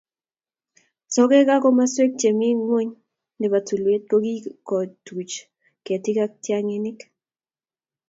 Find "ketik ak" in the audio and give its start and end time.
5.85-6.31